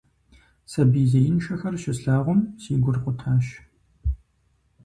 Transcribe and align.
Сабий 0.71 1.07
зеиншэхэр 1.11 1.75
щыслъагъум, 1.81 2.39
си 2.61 2.73
гур 2.83 2.97
къутащ. 3.03 3.45